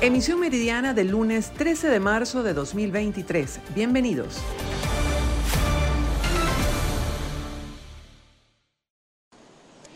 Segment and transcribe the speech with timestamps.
[0.00, 3.58] Emisión meridiana del lunes 13 de marzo de 2023.
[3.74, 4.38] Bienvenidos.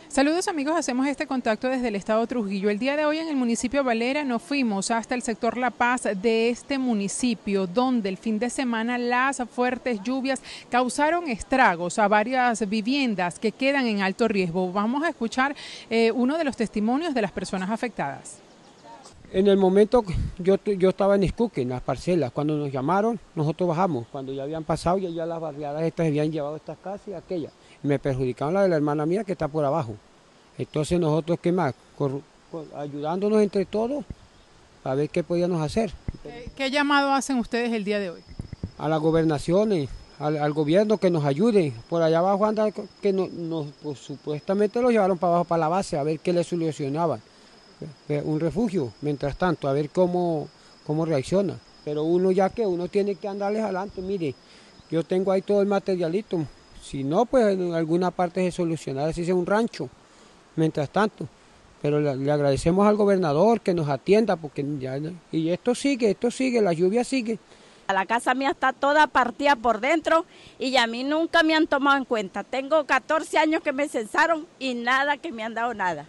[0.08, 2.68] Saludos amigos, hacemos este contacto desde el estado Trujillo.
[2.68, 6.08] El día de hoy en el municipio Valera nos fuimos hasta el sector La Paz
[6.20, 12.68] de este municipio, donde el fin de semana las fuertes lluvias causaron estragos a varias
[12.68, 14.72] viviendas que quedan en alto riesgo.
[14.72, 15.54] Vamos a escuchar
[15.88, 18.41] eh, uno de los testimonios de las personas afectadas.
[19.32, 20.04] En el momento
[20.38, 24.42] yo, yo estaba en Escuque, en las parcelas, cuando nos llamaron, nosotros bajamos, cuando ya
[24.42, 28.52] habían pasado y ya las barriadas estas habían llevado estas casas y aquellas me perjudicaron
[28.52, 29.94] la de la hermana mía que está por abajo.
[30.58, 31.74] Entonces nosotros, ¿qué más?
[32.76, 34.04] ayudándonos entre todos
[34.84, 35.92] a ver qué podíamos hacer.
[36.54, 38.20] ¿Qué, llamado hacen ustedes el día de hoy?
[38.76, 41.72] A las gobernaciones, al, gobierno que nos ayude.
[41.88, 45.96] Por allá abajo anda que nos, pues, supuestamente lo llevaron para abajo, para la base,
[45.96, 47.22] a ver qué le solucionaban.
[48.24, 50.48] Un refugio, mientras tanto, a ver cómo,
[50.86, 51.58] cómo reacciona.
[51.84, 54.34] Pero uno ya que uno tiene que andarles adelante, mire,
[54.90, 56.44] yo tengo ahí todo el materialito,
[56.82, 59.88] si no, pues en alguna parte se solucionará, así sea un rancho,
[60.56, 61.28] mientras tanto.
[61.80, 64.98] Pero le, agradecemos al gobernador que nos atienda, porque ya,
[65.32, 67.38] y esto sigue, esto sigue, la lluvia sigue.
[67.88, 70.24] La casa mía está toda partida por dentro
[70.58, 72.42] y a mí nunca me han tomado en cuenta.
[72.44, 76.06] Tengo 14 años que me censaron y nada que me han dado nada.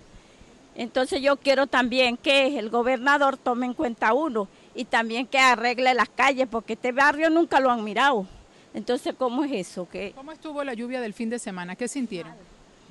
[0.75, 5.93] Entonces yo quiero también que el gobernador tome en cuenta uno y también que arregle
[5.93, 8.25] las calles, porque este barrio nunca lo han mirado.
[8.73, 9.87] Entonces, ¿cómo es eso?
[10.15, 11.75] ¿Cómo estuvo la lluvia del fin de semana?
[11.75, 12.33] ¿Qué sintieron?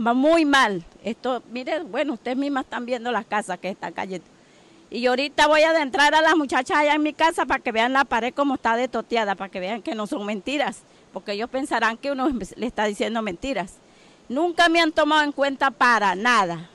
[0.05, 0.84] Va muy mal.
[1.03, 4.27] Esto, mire, bueno, ustedes mismas están viendo las casas que están cayendo.
[4.91, 7.92] Y ahorita voy a adentrar a las muchachas allá en mi casa para que vean
[7.94, 11.97] la pared como está detoteada, para que vean que no son mentiras, porque ellos pensarán
[11.97, 13.77] que uno le está diciendo mentiras.
[14.28, 16.69] Nunca me han tomado en cuenta para nada.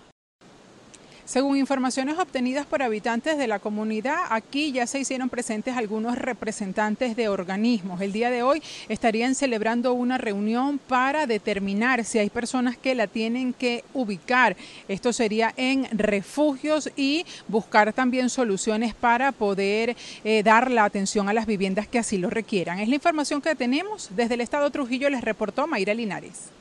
[1.28, 7.18] Según informaciones obtenidas por habitantes de la comunidad, aquí ya se hicieron presentes algunos representantes
[7.18, 8.00] de organismos.
[8.00, 13.08] El día de hoy estarían celebrando una reunión para determinar si hay personas que la
[13.08, 14.56] tienen que ubicar.
[14.88, 21.34] Esto sería en refugios y buscar también soluciones para poder eh, dar la atención a
[21.34, 22.80] las viviendas que así lo requieran.
[22.80, 24.12] Es la información que tenemos.
[24.16, 26.57] Desde el Estado Trujillo les reportó Mayra Linares.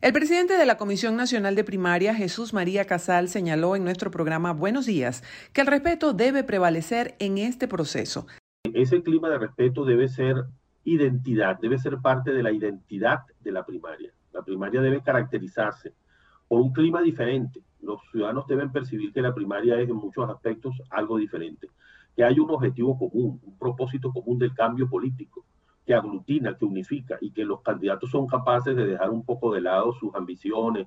[0.00, 4.52] El presidente de la Comisión Nacional de Primaria, Jesús María Casal, señaló en nuestro programa
[4.52, 8.24] Buenos Días que el respeto debe prevalecer en este proceso.
[8.62, 10.44] Ese clima de respeto debe ser
[10.84, 14.12] identidad, debe ser parte de la identidad de la primaria.
[14.32, 15.94] La primaria debe caracterizarse
[16.46, 17.60] por un clima diferente.
[17.80, 21.70] Los ciudadanos deben percibir que la primaria es en muchos aspectos algo diferente,
[22.14, 25.44] que hay un objetivo común, un propósito común del cambio político
[25.88, 29.62] que aglutina, que unifica y que los candidatos son capaces de dejar un poco de
[29.62, 30.86] lado sus ambiciones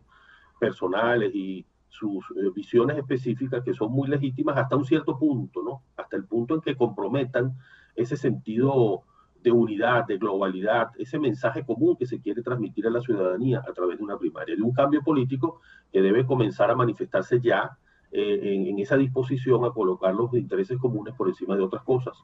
[0.59, 5.81] personales y sus eh, visiones específicas que son muy legítimas hasta un cierto punto, ¿no?
[5.97, 7.57] Hasta el punto en que comprometan
[7.95, 9.01] ese sentido
[9.41, 13.73] de unidad, de globalidad, ese mensaje común que se quiere transmitir a la ciudadanía a
[13.73, 15.61] través de una primaria, de un cambio político
[15.91, 17.75] que debe comenzar a manifestarse ya
[18.11, 22.15] eh, en, en, esa disposición a colocar los intereses comunes por encima de otras cosas.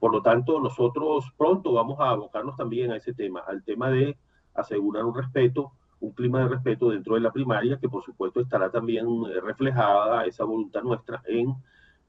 [0.00, 4.16] Por lo tanto, nosotros pronto vamos a abocarnos también a ese tema, al tema de
[4.54, 8.70] asegurar un respeto, un clima de respeto dentro de la primaria, que por supuesto estará
[8.70, 11.54] también eh, reflejada esa voluntad nuestra en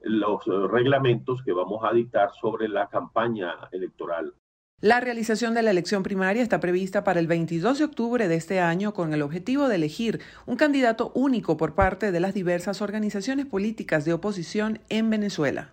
[0.00, 4.34] los reglamentos que vamos a dictar sobre la campaña electoral.
[4.80, 8.58] La realización de la elección primaria está prevista para el 22 de octubre de este
[8.58, 13.46] año con el objetivo de elegir un candidato único por parte de las diversas organizaciones
[13.46, 15.70] políticas de oposición en Venezuela.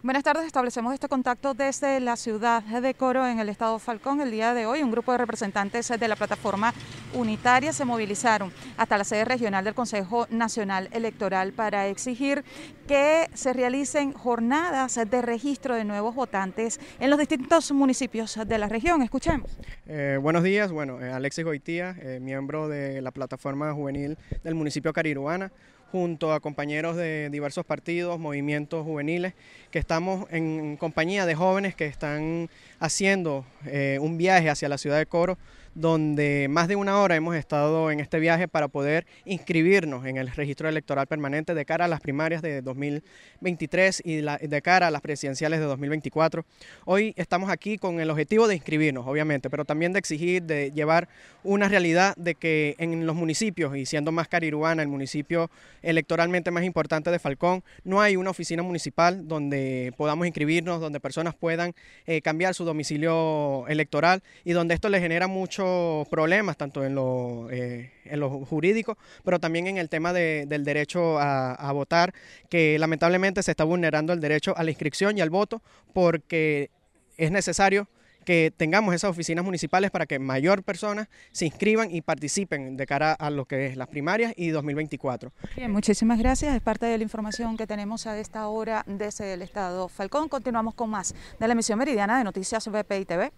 [0.00, 4.20] Buenas tardes, establecemos este contacto desde la ciudad de Coro en el estado Falcón.
[4.20, 6.72] El día de hoy un grupo de representantes de la plataforma
[7.14, 12.44] unitaria se movilizaron hasta la sede regional del Consejo Nacional Electoral para exigir
[12.86, 18.68] que se realicen jornadas de registro de nuevos votantes en los distintos municipios de la
[18.68, 19.02] región.
[19.02, 19.50] Escuchemos.
[19.88, 24.92] Eh, buenos días, bueno, eh, Alexis Goitía, eh, miembro de la plataforma juvenil del municipio
[24.92, 25.50] Cariruana
[25.90, 29.34] junto a compañeros de diversos partidos, movimientos juveniles,
[29.70, 34.98] que estamos en compañía de jóvenes que están haciendo eh, un viaje hacia la ciudad
[34.98, 35.38] de Coro
[35.80, 40.28] donde más de una hora hemos estado en este viaje para poder inscribirnos en el
[40.28, 45.02] registro electoral permanente de cara a las primarias de 2023 y de cara a las
[45.02, 46.44] presidenciales de 2024.
[46.84, 51.08] Hoy estamos aquí con el objetivo de inscribirnos, obviamente, pero también de exigir, de llevar
[51.44, 55.48] una realidad de que en los municipios, y siendo más carirubana, el municipio
[55.82, 61.36] electoralmente más importante de Falcón, no hay una oficina municipal donde podamos inscribirnos, donde personas
[61.36, 61.72] puedan
[62.06, 66.94] eh, cambiar su domicilio electoral y donde esto le genera mucho muchos problemas, tanto en
[66.94, 72.12] lo, eh, en lo jurídico, pero también en el tema del derecho a, votar,
[72.48, 75.62] que lamentablemente se está vulnerando el derecho a la inscripción y al voto
[75.92, 76.70] porque
[77.16, 77.88] es necesario
[78.24, 83.12] que tengamos esas oficinas municipales para que mayor personas se inscriban y participen de cara
[83.12, 85.32] a lo que es las primarias y 2024.
[85.56, 86.54] Bien, muchísimas gracias.
[86.54, 90.28] Es parte de la información que tenemos a esta hora desde el Estado Falcón.
[90.28, 93.32] Continuamos con más de la emisión meridiana de Noticias VPI TV.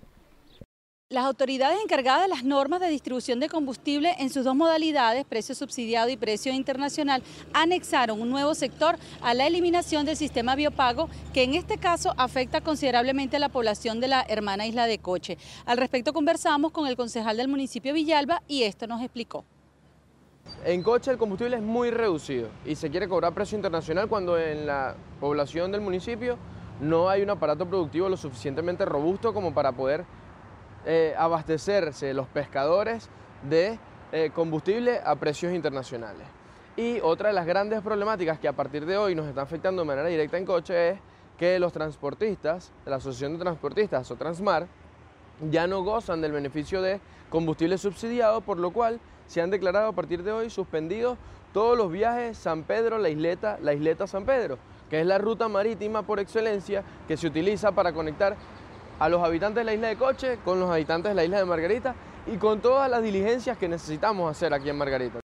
[1.12, 5.57] Las autoridades encargadas de las normas de distribución de combustible en sus dos modalidades, precio
[5.57, 11.43] subsidiado y precio internacional, anexaron un nuevo sector a la eliminación del sistema biopago, que
[11.43, 15.37] en este caso afecta considerablemente a la población de la hermana isla de Coche.
[15.67, 19.45] Al respecto conversamos con el concejal del municipio Villalba y esto nos explicó.
[20.65, 24.65] En Coche el combustible es muy reducido y se quiere cobrar precio internacional cuando en
[24.65, 26.39] la población del municipio
[26.81, 30.05] no hay un aparato productivo lo suficientemente robusto como para poder
[30.87, 33.09] eh, abastecerse los pescadores
[33.49, 33.79] de
[34.12, 36.27] eh, combustible a precios internacionales.
[36.77, 39.87] Y otra de las grandes problemáticas que a partir de hoy nos está afectando de
[39.87, 40.99] manera directa en coche es
[41.38, 44.67] que los transportistas, la Asociación de Transportistas o Transmar,
[45.50, 47.00] ya no gozan del beneficio de
[47.31, 51.17] combustible subsidiado, por lo cual se han declarado a partir de hoy suspendidos
[51.53, 55.49] todos los viajes San Pedro, la isleta, la isleta San Pedro, que es la ruta
[55.49, 58.37] marítima por excelencia que se utiliza para conectar
[59.00, 61.47] a los habitantes de la isla de Coche, con los habitantes de la isla de
[61.47, 61.94] Margarita
[62.26, 65.20] y con todas las diligencias que necesitamos hacer aquí en Margarita.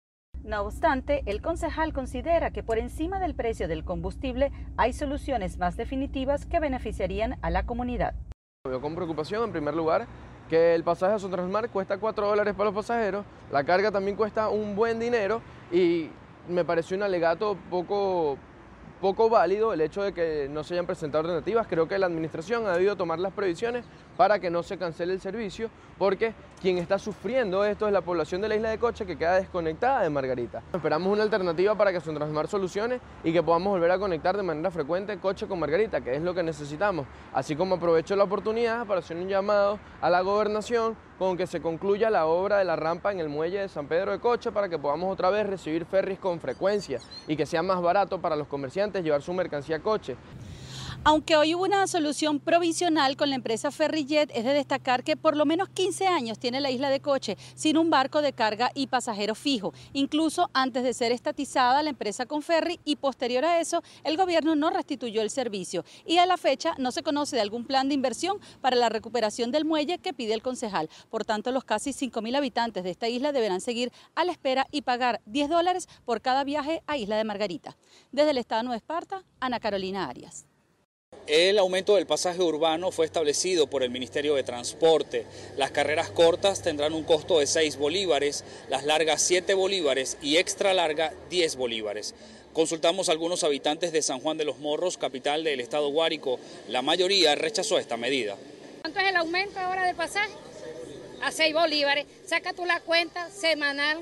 [0.45, 5.77] No obstante, el concejal considera que por encima del precio del combustible hay soluciones más
[5.77, 8.15] definitivas que beneficiarían a la comunidad.
[8.65, 10.07] Veo con preocupación, en primer lugar,
[10.49, 14.51] que el pasaje a Sotrasmar cuesta 4 dólares para los pasajeros, la carga también cuesta
[14.51, 15.43] un buen dinero
[15.73, 16.11] y
[16.49, 18.39] me pareció un alegato poco
[19.05, 21.67] poco válido el hecho de que no se hayan presentado alternativas.
[21.67, 23.85] Creo que la administración ha debido tomar las previsiones
[24.17, 25.69] para que no se cancele el servicio,
[25.99, 29.35] porque quien está sufriendo esto es la población de la isla de Coche que queda
[29.35, 30.63] desconectada de Margarita.
[30.73, 34.71] Esperamos una alternativa para que Transmar solucione y que podamos volver a conectar de manera
[34.71, 37.07] frecuente Coche con Margarita, que es lo que necesitamos.
[37.35, 41.61] Así como aprovecho la oportunidad para hacer un llamado a la gobernación con que se
[41.61, 44.69] concluya la obra de la rampa en el muelle de San Pedro de Coche para
[44.69, 48.49] que podamos otra vez recibir ferries con frecuencia y que sea más barato para los
[48.49, 50.17] comerciantes llevar su mercancía a coche.
[51.07, 55.37] Aunque hoy hubo una solución provisional con la empresa Ferryjet, es de destacar que por
[55.37, 58.87] lo menos 15 años tiene la isla de Coche sin un barco de carga y
[58.87, 59.75] pasajero fijo.
[59.93, 64.57] Incluso antes de ser estatizada la empresa con ferry y posterior a eso el gobierno
[64.57, 65.85] no restituyó el servicio.
[66.07, 69.51] Y a la fecha no se conoce de algún plan de inversión para la recuperación
[69.51, 70.89] del muelle que pide el concejal.
[71.11, 74.81] Por tanto, los casi 5.000 habitantes de esta isla deberán seguir a la espera y
[74.81, 77.77] pagar 10 dólares por cada viaje a Isla de Margarita.
[78.11, 80.47] Desde el Estado de Esparta, Ana Carolina Arias.
[81.27, 85.25] El aumento del pasaje urbano fue establecido por el Ministerio de Transporte.
[85.57, 90.75] Las carreras cortas tendrán un costo de 6 bolívares, las largas 7 bolívares y extra
[90.75, 92.15] larga 10 bolívares.
[92.53, 96.39] Consultamos algunos habitantes de San Juan de los Morros, capital del estado Guárico.
[96.69, 98.37] La mayoría rechazó esta medida.
[98.83, 100.31] ¿Cuánto es el aumento ahora del pasaje?
[101.23, 102.05] A 6 bolívares.
[102.27, 103.99] Saca tú la cuenta semanal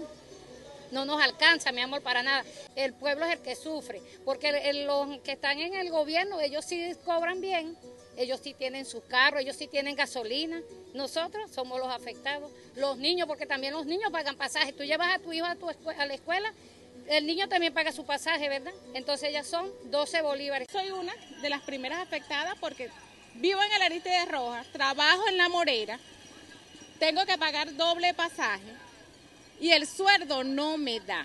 [0.93, 2.45] no nos alcanza, mi amor, para nada.
[2.77, 6.93] El pueblo es el que sufre, porque los que están en el gobierno, ellos sí
[7.05, 7.77] cobran bien,
[8.17, 10.61] ellos sí tienen sus carros, ellos sí tienen gasolina.
[10.95, 12.53] Nosotros somos los afectados.
[12.77, 14.73] Los niños, porque también los niños pagan pasaje.
[14.73, 15.57] Tú llevas a tu hijo a,
[15.97, 16.53] a la escuela,
[17.09, 18.73] el niño también paga su pasaje, ¿verdad?
[18.95, 20.69] Entonces ellas son 12 bolívares.
[20.71, 22.91] Soy una de las primeras afectadas porque
[23.35, 25.99] vivo en el Ariste de Rojas, trabajo en La Morera,
[26.99, 28.63] tengo que pagar doble pasaje
[29.63, 31.25] y el sueldo no me da.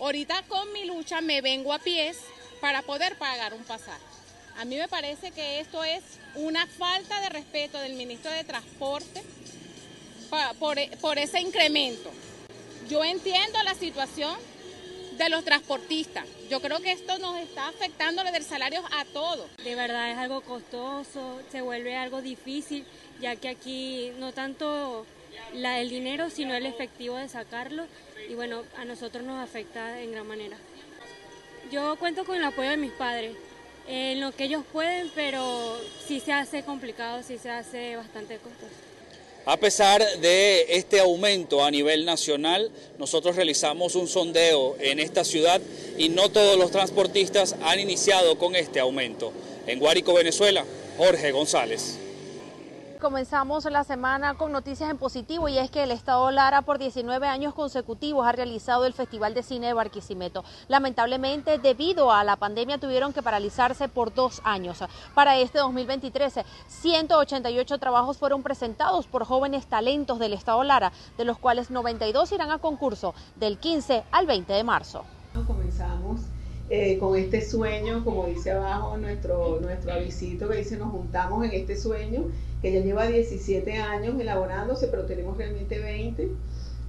[0.00, 2.18] Ahorita con mi lucha me vengo a pies
[2.62, 4.02] para poder pagar un pasaje.
[4.56, 6.02] A mí me parece que esto es
[6.34, 9.22] una falta de respeto del ministro de Transporte
[10.58, 12.10] por, por ese incremento.
[12.88, 14.34] Yo entiendo la situación
[15.22, 16.26] de los transportistas.
[16.50, 19.48] Yo creo que esto nos está afectando del salario a todos.
[19.62, 22.84] De verdad es algo costoso, se vuelve algo difícil,
[23.20, 25.06] ya que aquí no tanto
[25.54, 27.86] la, el dinero, sino el efectivo de sacarlo.
[28.28, 30.56] Y bueno, a nosotros nos afecta en gran manera.
[31.70, 33.36] Yo cuento con el apoyo de mis padres
[33.86, 38.91] en lo que ellos pueden, pero sí se hace complicado, sí se hace bastante costoso.
[39.44, 45.60] A pesar de este aumento a nivel nacional, nosotros realizamos un sondeo en esta ciudad
[45.98, 49.32] y no todos los transportistas han iniciado con este aumento.
[49.66, 50.64] En Guárico, Venezuela,
[50.96, 51.98] Jorge González.
[53.02, 57.26] Comenzamos la semana con noticias en positivo y es que el Estado Lara por 19
[57.26, 60.44] años consecutivos ha realizado el Festival de Cine de Barquisimeto.
[60.68, 64.84] Lamentablemente, debido a la pandemia, tuvieron que paralizarse por dos años.
[65.14, 71.38] Para este 2023, 188 trabajos fueron presentados por jóvenes talentos del Estado Lara, de los
[71.38, 75.04] cuales 92 irán a concurso del 15 al 20 de marzo.
[75.44, 76.20] Comenzamos
[76.74, 81.50] eh, con este sueño, como dice abajo nuestro, nuestro avisito que dice nos juntamos en
[81.50, 82.28] este sueño,
[82.62, 86.30] que ya lleva 17 años elaborándose, pero tenemos realmente 20.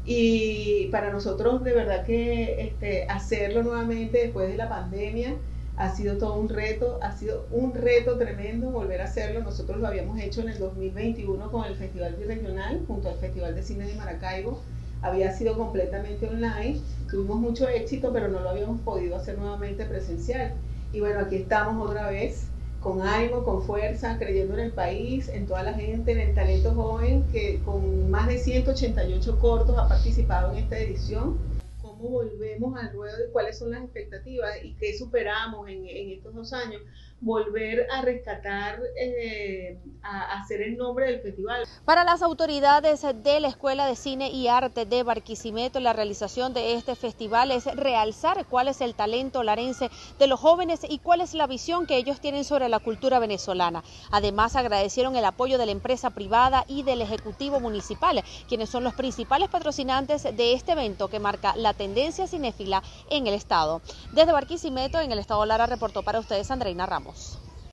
[0.06, 5.36] Y para nosotros de verdad que este, hacerlo nuevamente después de la pandemia
[5.76, 9.42] ha sido todo un reto, ha sido un reto tremendo volver a hacerlo.
[9.42, 13.64] Nosotros lo habíamos hecho en el 2021 con el Festival Regional junto al Festival de
[13.64, 14.62] Cine de Maracaibo
[15.04, 16.82] había sido completamente online.
[17.12, 20.54] Tuvimos mucho éxito, pero no lo habíamos podido hacer nuevamente presencial.
[20.94, 22.48] Y bueno, aquí estamos otra vez
[22.80, 26.74] con ánimo, con fuerza, creyendo en el país, en toda la gente, en el talento
[26.74, 31.38] joven que con más de 188 cortos ha participado en esta edición.
[31.82, 36.34] ¿Cómo volvemos al ruedo y cuáles son las expectativas y qué superamos en, en estos
[36.34, 36.82] dos años?
[37.24, 41.66] Volver a rescatar, eh, a hacer el nombre del festival.
[41.86, 46.76] Para las autoridades de la Escuela de Cine y Arte de Barquisimeto, la realización de
[46.76, 49.90] este festival es realzar cuál es el talento larense
[50.20, 53.84] de los jóvenes y cuál es la visión que ellos tienen sobre la cultura venezolana.
[54.12, 58.94] Además, agradecieron el apoyo de la empresa privada y del Ejecutivo Municipal, quienes son los
[58.94, 63.82] principales patrocinantes de este evento que marca la tendencia cinéfila en el Estado.
[64.12, 67.13] Desde Barquisimeto, en el Estado Lara, reportó para ustedes Andreina Ramos.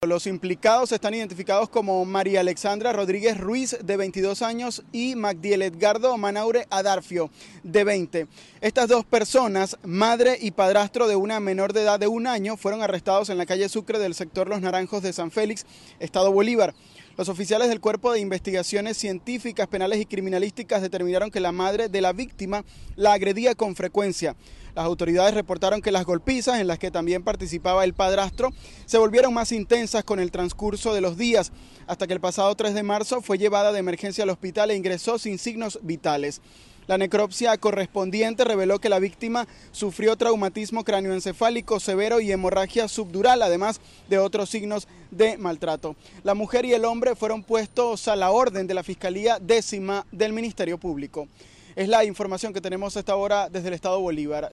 [0.03, 6.17] Los implicados están identificados como María Alexandra Rodríguez Ruiz, de 22 años, y Magdiel Edgardo
[6.17, 7.31] Manaure Adarfio,
[7.65, 8.27] de 20.
[8.63, 12.81] Estas dos personas, madre y padrastro de una menor de edad de un año, fueron
[12.81, 15.67] arrestados en la calle Sucre del sector Los Naranjos de San Félix,
[15.99, 16.75] Estado Bolívar.
[17.21, 22.01] Los oficiales del Cuerpo de Investigaciones Científicas, Penales y Criminalísticas determinaron que la madre de
[22.01, 22.65] la víctima
[22.97, 24.37] la agredía con frecuencia.
[24.75, 28.55] Las autoridades reportaron que las golpizas, en las que también participaba el padrastro,
[28.87, 31.53] se volvieron más intensas con el transcurso de los días,
[31.87, 35.19] hasta que el pasado 3 de marzo fue llevada de emergencia al hospital e ingresó
[35.19, 36.41] sin signos vitales.
[36.87, 43.81] La necropsia correspondiente reveló que la víctima sufrió traumatismo cráneoencefálico severo y hemorragia subdural, además
[44.09, 45.97] de otros signos de maltrato.
[46.25, 50.33] La mujer y el hombre fueron puestos a la orden de la Fiscalía décima del
[50.33, 51.29] Ministerio Público.
[51.77, 54.51] Es la información que tenemos a esta hora desde el Estado Bolívar.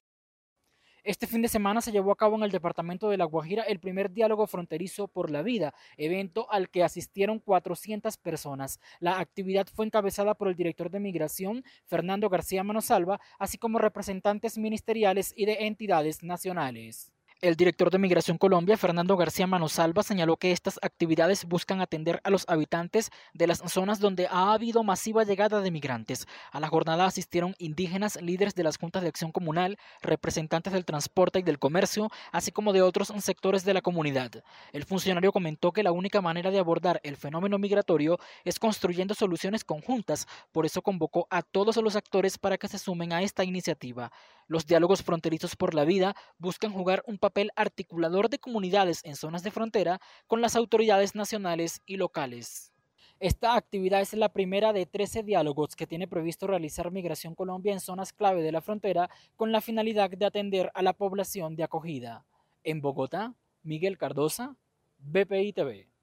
[1.07, 3.79] Este fin de semana se llevó a cabo en el departamento de La Guajira el
[3.79, 8.81] primer diálogo fronterizo por la vida, evento al que asistieron 400 personas.
[8.99, 14.57] La actividad fue encabezada por el director de Migración, Fernando García Manosalva, así como representantes
[14.57, 17.13] ministeriales y de entidades nacionales.
[17.39, 22.31] El director de Migración Colombia, Fernando García Manosalva, señaló que estas actividades buscan atender a
[22.31, 26.25] los habitantes de las zonas donde ha habido masiva llegada de migrantes.
[26.51, 31.37] A la jornada asistieron indígenas, líderes de las juntas de acción comunal, representantes del transporte
[31.37, 34.31] y del comercio, así como de otros sectores de la comunidad.
[34.73, 39.63] El funcionario comentó que la única manera de abordar el fenómeno migratorio es construyendo soluciones
[39.63, 44.11] conjuntas, por eso convocó a todos los actores para que se sumen a esta iniciativa.
[44.47, 49.43] Los diálogos fronterizos por la vida buscan jugar un papel articulador de comunidades en zonas
[49.43, 52.73] de frontera con las autoridades nacionales y locales.
[53.19, 57.79] Esta actividad es la primera de 13 diálogos que tiene previsto realizar Migración Colombia en
[57.79, 62.25] zonas clave de la frontera con la finalidad de atender a la población de acogida.
[62.63, 64.55] En Bogotá, Miguel Cardosa,
[64.99, 65.96] BPI TV.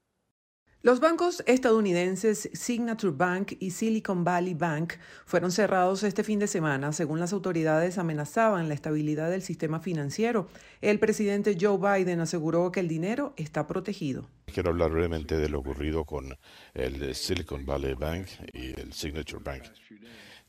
[0.84, 4.92] Los bancos estadounidenses Signature Bank y Silicon Valley Bank
[5.24, 10.46] fueron cerrados este fin de semana, según las autoridades amenazaban la estabilidad del sistema financiero.
[10.82, 14.28] El presidente Joe Biden aseguró que el dinero está protegido.
[14.44, 16.36] Quiero hablar brevemente de lo ocurrido con
[16.74, 19.62] el Silicon Valley Bank y el Signature Bank.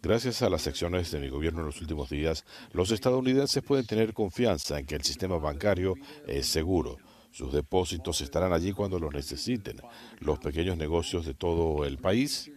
[0.01, 4.13] Gracias a las acciones de mi gobierno en los últimos días, los estadounidenses pueden tener
[4.13, 5.95] confianza en que el sistema bancario
[6.27, 6.97] es seguro
[7.35, 9.81] sus depósitos estarán allí cuando los necesiten.
[10.19, 12.49] Los pequeños negocios de todo el país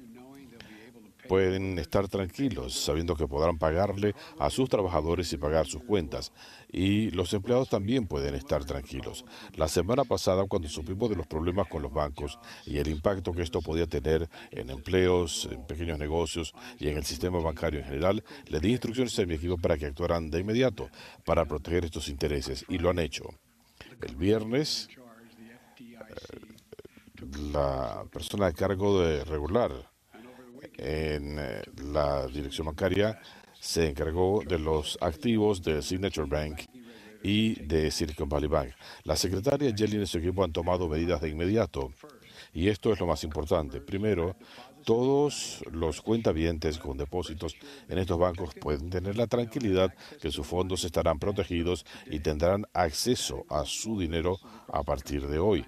[1.27, 6.33] pueden estar tranquilos sabiendo que podrán pagarle a sus trabajadores y pagar sus cuentas.
[6.71, 9.25] Y los empleados también pueden estar tranquilos.
[9.57, 13.43] La semana pasada, cuando supimos de los problemas con los bancos y el impacto que
[13.43, 18.23] esto podía tener en empleos, en pequeños negocios y en el sistema bancario en general,
[18.47, 20.89] le di instrucciones a mi equipo para que actuaran de inmediato
[21.25, 23.25] para proteger estos intereses y lo han hecho.
[24.01, 24.89] El viernes,
[25.79, 26.05] eh,
[27.53, 29.73] la persona a cargo de regular
[30.77, 33.21] en eh, la dirección bancaria
[33.59, 36.61] se encargó de los activos de Signature Bank
[37.23, 38.71] y de Silicon Valley Bank.
[39.03, 41.93] La secretaria Jelly y su equipo han tomado medidas de inmediato
[42.53, 43.81] y esto es lo más importante.
[43.81, 44.37] Primero,
[44.85, 47.57] Todos los cuentavientes con depósitos
[47.89, 53.45] en estos bancos pueden tener la tranquilidad que sus fondos estarán protegidos y tendrán acceso
[53.49, 55.67] a su dinero a partir de hoy.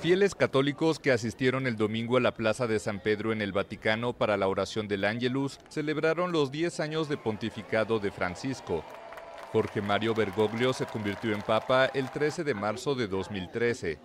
[0.00, 4.14] Fieles católicos que asistieron el domingo a la Plaza de San Pedro en el Vaticano
[4.14, 8.82] para la oración del Ángelus celebraron los 10 años de pontificado de Francisco.
[9.52, 13.98] Jorge Mario Bergoglio se convirtió en papa el 13 de marzo de 2013.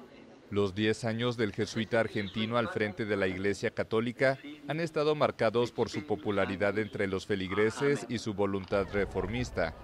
[0.56, 5.74] Los 10 años del jesuita argentino al frente de la Iglesia Católica han estado marcados
[5.74, 9.76] por su popularidad entre los feligreses y su voluntad reformista.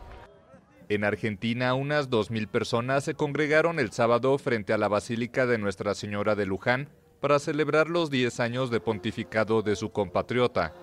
[0.88, 5.94] En Argentina, unas 2.000 personas se congregaron el sábado frente a la Basílica de Nuestra
[5.94, 6.88] Señora de Luján
[7.20, 10.74] para celebrar los 10 años de pontificado de su compatriota.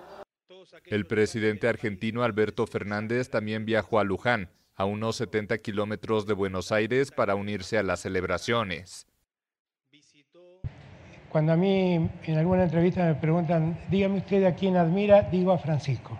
[0.84, 6.72] El presidente argentino Alberto Fernández también viajó a Luján, a unos 70 kilómetros de Buenos
[6.72, 9.06] Aires, para unirse a las celebraciones.
[11.30, 15.58] Cuando a mí en alguna entrevista me preguntan, dígame usted a quién admira, digo a
[15.58, 16.16] Francisco.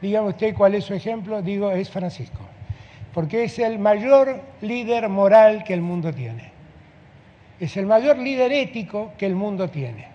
[0.00, 2.40] Dígame usted cuál es su ejemplo, digo es Francisco,
[3.12, 6.50] porque es el mayor líder moral que el mundo tiene,
[7.60, 10.06] es el mayor líder ético que el mundo tiene.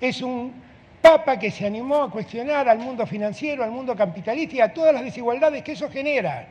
[0.00, 0.52] Es un
[1.00, 4.92] papa que se animó a cuestionar al mundo financiero, al mundo capitalista y a todas
[4.92, 6.46] las desigualdades que eso genera.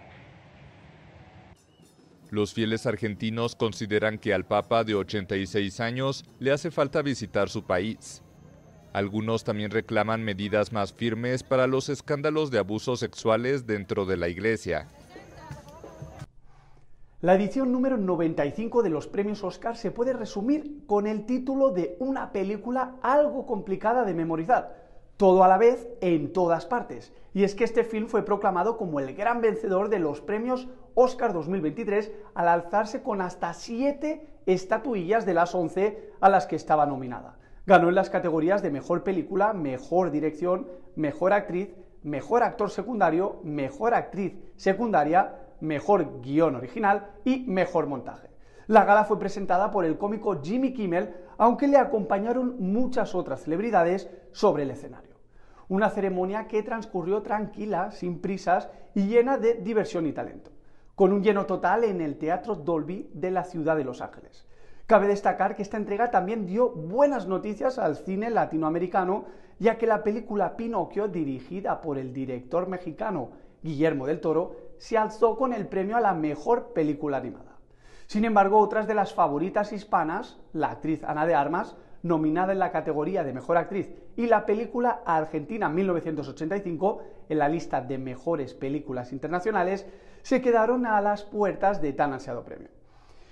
[2.35, 7.63] Los fieles argentinos consideran que al Papa de 86 años le hace falta visitar su
[7.63, 8.23] país.
[8.91, 14.27] Algunos también reclaman medidas más firmes para los escándalos de abusos sexuales dentro de la
[14.27, 14.89] Iglesia.
[17.21, 21.95] La edición número 95 de los premios Oscar se puede resumir con el título de
[21.99, 24.84] una película algo complicada de memorizar,
[25.17, 27.13] todo a la vez en todas partes.
[27.33, 31.33] Y es que este film fue proclamado como el gran vencedor de los premios Oscar
[31.33, 37.37] 2023 al alzarse con hasta 7 estatuillas de las 11 a las que estaba nominada.
[37.65, 41.69] Ganó en las categorías de mejor película, mejor dirección, mejor actriz,
[42.03, 48.29] mejor actor secundario, mejor actriz secundaria, mejor guion original y mejor montaje.
[48.67, 54.09] La gala fue presentada por el cómico Jimmy Kimmel, aunque le acompañaron muchas otras celebridades
[54.31, 55.15] sobre el escenario.
[55.67, 60.51] Una ceremonia que transcurrió tranquila, sin prisas y llena de diversión y talento,
[60.93, 64.47] con un lleno total en el Teatro Dolby de la ciudad de Los Ángeles.
[64.85, 69.25] Cabe destacar que esta entrega también dio buenas noticias al cine latinoamericano,
[69.57, 73.31] ya que la película Pinocchio, dirigida por el director mexicano
[73.63, 77.54] Guillermo del Toro, se alzó con el premio a la mejor película animada.
[78.07, 82.71] Sin embargo, otras de las favoritas hispanas, la actriz Ana de Armas, nominada en la
[82.71, 89.11] categoría de Mejor Actriz, y la película Argentina 1985, en la lista de mejores películas
[89.11, 89.87] internacionales,
[90.21, 92.69] se quedaron a las puertas de tan ansiado premio.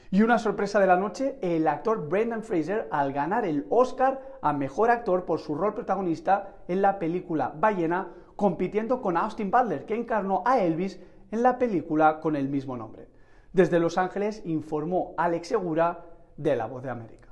[0.09, 4.53] Y una sorpresa de la noche, el actor Brendan Fraser al ganar el Oscar a
[4.53, 9.95] Mejor Actor por su rol protagonista en la película Ballena, compitiendo con Austin Butler, que
[9.95, 10.99] encarnó a Elvis
[11.31, 13.12] en la película con el mismo nombre.
[13.53, 16.05] Desde Los Ángeles informó Alex Segura
[16.37, 17.22] de La Voz de América.